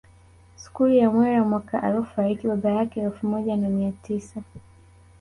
Skuli 0.57 0.97
ya 0.97 1.09
Mwera 1.09 1.43
mwaka 1.43 1.83
aliofariki 1.83 2.47
baba 2.47 2.71
yake 2.71 3.01
elfu 3.01 3.27
moja 3.27 3.57
na 3.57 3.69
mia 3.69 3.91
tisa 3.91 4.41